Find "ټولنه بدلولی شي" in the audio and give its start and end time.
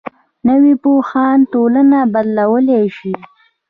1.53-3.13